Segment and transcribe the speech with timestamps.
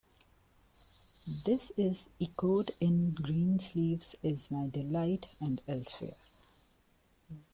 [1.45, 6.15] This is echoed in 'Greensleeves is my delight' and elsewhere.